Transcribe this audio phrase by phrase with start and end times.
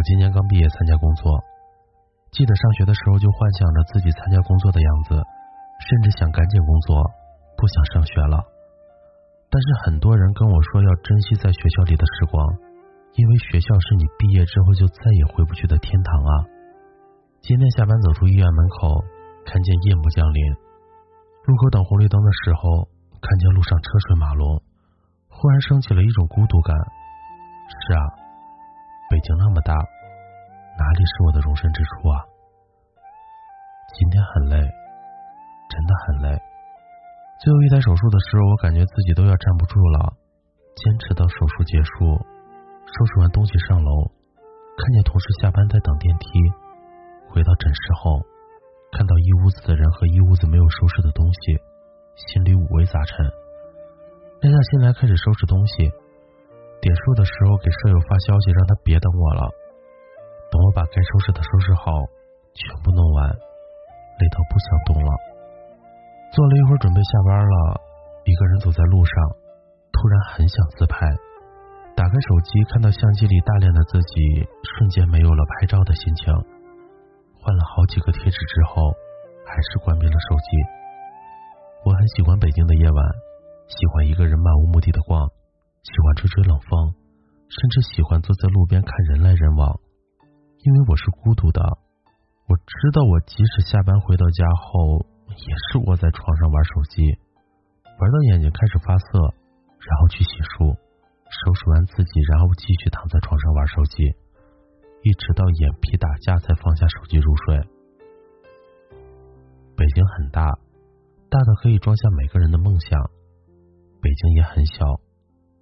[0.00, 1.28] 我今年刚毕业参加工作，
[2.32, 7.04] 记得上学的时候就幻想着自己参加工作的样子，甚至想赶紧工作，
[7.52, 8.40] 不想上学了。
[9.52, 12.40] 但是很多人跟我说要珍惜在学校里的时光，
[13.12, 16.32] 因为学校是你毕业之后就再也回不去的天堂啊！
[17.44, 19.04] 今天下班走出医院门口，
[19.44, 20.40] 看见夜幕降临，
[21.44, 22.88] 路口等红绿灯的时候，
[23.20, 24.64] 看见路上车水马龙，
[25.28, 26.72] 忽然升起了一种孤独感。
[27.84, 28.29] 是啊。
[29.10, 32.14] 北京那么大，哪里是我的容身之处啊？
[33.98, 34.54] 今天很累，
[35.66, 36.38] 真的很累。
[37.42, 40.14] 最后一台手术的时候，我感觉自己都要站不住了，
[40.78, 42.22] 坚持到手术结束，
[42.86, 44.14] 收拾完东西上楼，
[44.78, 46.30] 看见同事下班在等电梯，
[47.34, 48.22] 回到诊室后，
[48.94, 51.58] 看到一屋子的人和一屋子没有收拾的东西，
[52.30, 53.26] 心里五味杂陈，
[54.38, 55.90] 耐下心来开始收拾东西。
[56.80, 59.44] 点数的时候，给舍友发消息，让他别等我了。
[60.50, 61.92] 等我把该收拾的收拾好，
[62.56, 65.10] 全部弄完，累到不想动了。
[66.32, 67.54] 坐了一会儿，准备下班了，
[68.24, 69.14] 一个人走在路上，
[69.92, 70.96] 突然很想自拍。
[71.94, 76.32] 打开手机，看到相机里大量的自己，瞬间没有了拍照的心情。
[77.42, 78.90] 换了好几个贴纸之后，
[79.44, 80.48] 还是关闭了手机。
[81.84, 83.04] 我很喜欢北京的夜晚，
[83.68, 85.28] 喜欢一个人漫无目的的逛。
[85.82, 86.92] 喜欢吹吹冷风，
[87.48, 89.80] 甚至喜欢坐在路边看人来人往，
[90.60, 91.62] 因为我是孤独的。
[92.46, 97.00] 我知道，我即使下班回到家后，也是窝在床上玩手机，
[97.96, 99.32] 玩到眼睛开始发涩，
[99.80, 104.04] 然后去洗漱，收拾完自己，然后继续躺在床上玩手机，
[105.00, 107.56] 一直到眼皮打架才放下手机入睡。
[109.76, 110.44] 北京很大，
[111.30, 113.00] 大的可以装下每个人的梦想。
[114.02, 115.00] 北京也很小。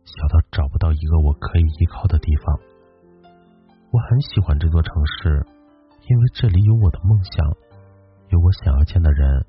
[0.08, 2.58] 小到找不到一个我可以依靠的地方。
[3.92, 5.44] 我很喜欢这座城市，
[6.08, 7.44] 因为这里有我的梦想，
[8.28, 9.44] 有我想要见的人，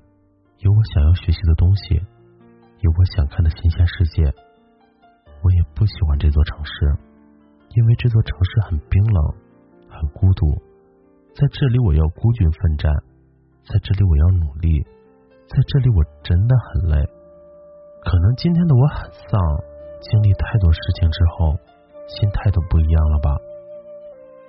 [0.58, 1.94] 有我想要学习的东西，
[2.80, 4.24] 有我想看的新鲜世界。
[5.42, 6.72] 我也不喜欢这座城市，
[7.74, 9.34] 因为这座城市很冰冷，
[9.88, 10.46] 很孤独。
[11.32, 12.92] 在这里，我要孤军奋战；
[13.64, 14.84] 在这里，我要努力；
[15.48, 17.06] 在这里，我真的很累。
[18.04, 19.69] 可能今天的我很丧。
[20.00, 21.54] 经历太多事情之后，
[22.08, 23.36] 心态都不一样了吧？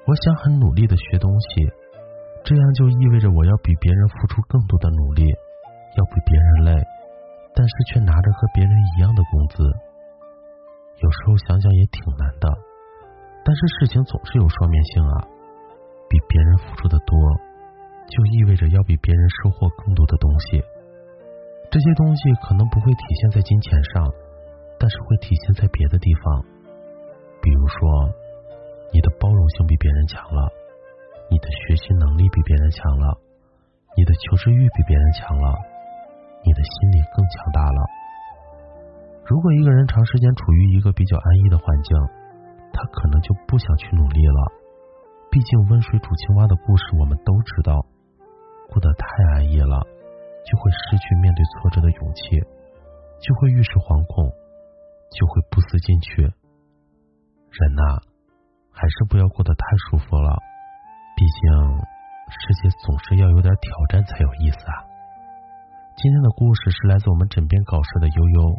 [0.07, 1.67] 我想很努力的学东西，
[2.43, 5.23] 这样就意味着我要比别人付出更多的努力，
[5.95, 6.81] 要比别人累，
[7.53, 9.61] 但是却拿着和别人一样的工资。
[11.03, 12.47] 有时候想想也挺难的，
[13.43, 15.27] 但是事情总是有双面性啊。
[16.09, 17.15] 比别人付出的多，
[18.09, 20.61] 就意味着要比别人收获更多的东西。
[21.71, 24.11] 这些东西可能不会体现在金钱上。
[24.81, 26.41] 但是会体现在别的地方，
[27.37, 28.09] 比如说，
[28.91, 30.49] 你的包容性比别人强了，
[31.29, 33.13] 你的学习能力比别人强了，
[33.95, 35.53] 你的求知欲比别人强了，
[36.41, 37.79] 你的心理更强大了。
[39.23, 41.93] 如果一个人长时间处于一个比较安逸的环境，
[42.73, 44.51] 他可能就不想去努力了。
[45.29, 47.85] 毕竟温水煮青蛙的故事我们都知道，
[48.67, 49.05] 过得太
[49.37, 49.85] 安逸了，
[50.49, 52.41] 就会失去面对挫折的勇气，
[53.21, 54.40] 就会遇事惶恐。
[55.11, 56.23] 就会不思进取。
[56.23, 57.99] 人呐，
[58.71, 60.39] 还是不要过得太舒服了。
[61.15, 61.41] 毕竟
[62.31, 64.87] 世界总是要有点挑战才有意思啊。
[65.97, 68.55] 今天的故事是来自我们枕边搞事的悠悠。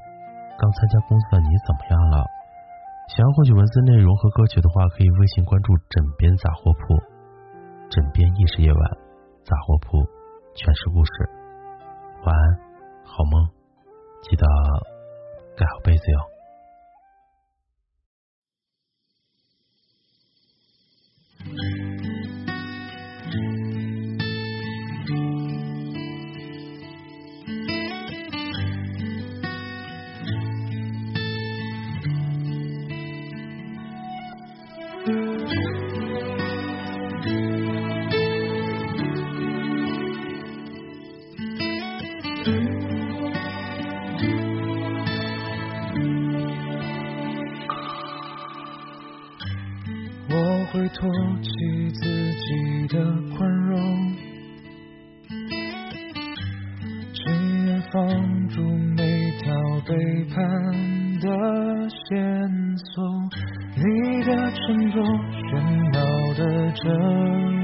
[0.59, 2.25] 刚参加工作的你怎么样了？
[3.09, 7.03] 想要获取文字内容和歌曲的话，可以微信关注“枕边杂货铺”。
[7.91, 8.81] 枕边亦是夜晚，
[9.43, 10.07] 杂货铺
[10.55, 11.11] 全是故事。
[12.23, 12.61] 晚安，
[13.05, 13.49] 好梦，
[14.23, 14.47] 记得
[15.57, 16.32] 盖好被子哟。
[59.93, 60.37] 背叛
[61.21, 61.29] 的
[61.91, 62.09] 线
[62.79, 63.05] 索。
[63.77, 65.51] 你的沉着喧
[65.93, 65.99] 闹
[66.33, 66.41] 的
[66.73, 66.83] 震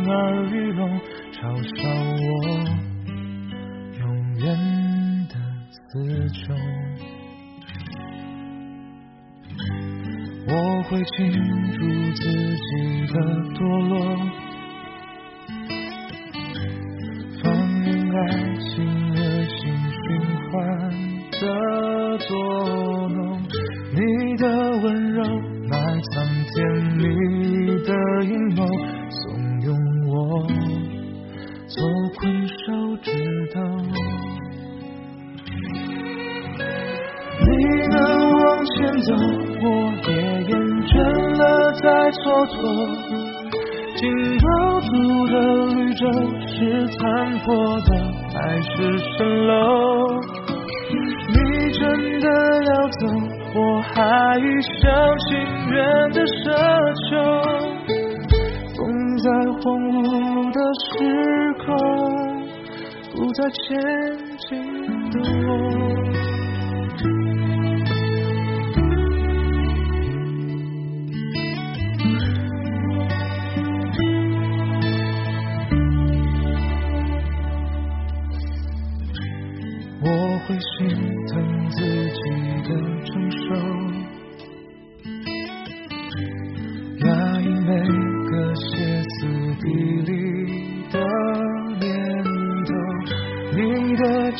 [0.05, 0.13] 耳
[0.51, 0.81] 欲聋，
[1.33, 1.79] 嘲笑
[2.21, 2.29] 我
[3.99, 4.03] 永
[4.41, 4.45] 远
[5.29, 5.35] 的
[5.73, 5.79] 词
[6.35, 6.37] 穷。
[10.49, 10.53] 我
[10.83, 11.17] 会庆
[11.73, 11.79] 祝
[12.13, 12.21] 自
[12.57, 12.69] 己
[13.07, 13.15] 的
[13.55, 13.59] 堕
[13.89, 13.97] 落，
[22.19, 23.19] 作弄。
[23.91, 24.45] 你的
[24.83, 25.23] 温柔
[25.69, 25.75] 埋
[26.13, 26.15] 藏
[26.55, 26.57] 甜
[26.97, 27.03] 蜜
[27.85, 27.91] 的
[28.25, 28.61] 阴谋，
[29.11, 29.21] 怂
[29.61, 29.67] 恿
[30.07, 30.13] 我
[31.67, 31.77] 做
[32.19, 32.55] 困兽
[33.03, 33.07] 之
[33.55, 33.57] 斗。
[37.41, 37.47] 你
[37.89, 37.97] 能
[38.33, 39.09] 往前走，
[39.63, 39.67] 我
[40.07, 40.09] 也
[40.43, 40.51] 厌
[40.87, 40.91] 倦
[41.39, 41.43] 了
[41.73, 42.57] 再蹉跎。
[43.97, 44.03] 紧
[44.39, 44.47] 抱
[44.81, 44.87] 住
[45.27, 45.35] 的
[45.75, 46.03] 绿洲
[46.47, 46.57] 是
[46.89, 46.99] 残
[47.41, 47.47] 破
[47.81, 47.89] 的，
[48.33, 48.67] 还是
[49.17, 49.57] 蜃楼？
[51.79, 51.85] 真
[52.21, 52.27] 的
[52.65, 53.03] 要走，
[53.55, 53.93] 我还
[54.39, 54.43] 一
[54.81, 54.83] 厢
[55.29, 55.29] 情
[55.71, 55.77] 愿
[56.11, 56.37] 的奢
[57.09, 57.11] 求。
[58.77, 58.79] 风
[59.19, 59.25] 在
[59.61, 59.97] 荒芜
[60.53, 60.89] 的时
[61.65, 61.67] 空，
[63.15, 63.59] 不再前
[64.49, 64.49] 进
[65.11, 65.15] 的
[65.47, 65.49] 我。
[67.01, 67.38] 我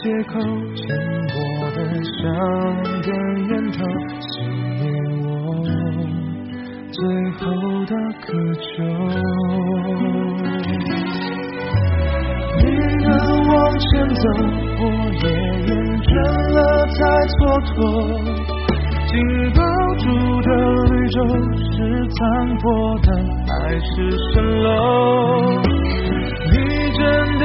[0.01, 0.39] 借口
[0.77, 0.87] 浅
[1.27, 1.35] 薄
[1.75, 2.23] 的像
[3.03, 3.07] 根
[3.49, 3.77] 烟头，
[4.21, 4.31] 熄
[4.79, 4.81] 灭
[5.27, 5.27] 我
[6.93, 6.97] 最
[7.33, 7.41] 后
[7.85, 8.65] 的渴求。
[12.61, 12.63] 你
[13.03, 13.11] 能
[13.49, 14.23] 往前走，
[14.79, 14.83] 我
[15.15, 15.25] 也
[15.67, 15.69] 厌
[16.01, 16.07] 倦
[16.55, 16.57] 了
[16.87, 17.37] 再蹉
[17.67, 17.77] 跎。
[19.09, 19.13] 紧
[19.53, 19.61] 抱
[19.97, 20.05] 住
[20.43, 20.49] 的
[20.91, 21.17] 绿洲
[21.73, 21.75] 是
[22.15, 22.17] 残
[22.59, 22.65] 破
[23.03, 23.07] 的，
[23.49, 23.91] 还是
[24.33, 24.69] 蜃楼？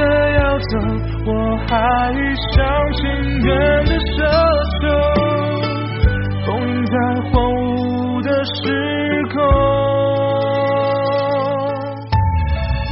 [0.04, 0.72] 要走，
[1.26, 1.30] 我
[1.66, 1.70] 还
[2.12, 2.14] 一
[2.52, 2.54] 厢
[2.92, 3.00] 情
[3.42, 3.48] 愿
[3.84, 4.16] 的奢
[4.80, 4.82] 求。
[6.46, 6.94] 封印在
[7.30, 8.54] 荒芜的时
[9.32, 9.36] 空。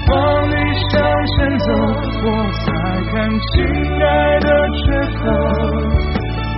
[0.09, 0.13] 往
[0.49, 0.53] 你
[0.91, 0.93] 向
[1.27, 1.67] 前走，
[2.25, 2.27] 我
[2.61, 2.65] 才
[3.11, 3.15] 看
[3.49, 3.53] 清
[4.03, 4.07] 爱
[4.41, 4.47] 的
[4.79, 4.83] 缺
[5.19, 5.23] 口。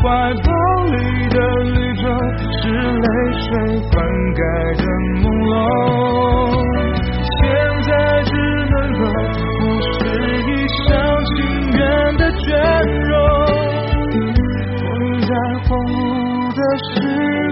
[0.02, 0.04] 怀
[0.34, 0.48] 抱
[0.84, 0.94] 里
[1.30, 2.04] 的绿洲
[2.52, 3.06] 是泪
[3.40, 3.46] 水
[3.90, 3.94] 灌
[4.34, 4.38] 溉
[4.76, 4.84] 的
[5.22, 5.52] 朦胧，
[7.38, 7.40] 现
[7.82, 7.88] 在
[8.24, 8.30] 只
[8.70, 9.00] 能够
[12.44, 12.50] 倦
[13.08, 13.12] 容。
[14.78, 15.32] 封印在
[15.64, 17.43] 荒芜的时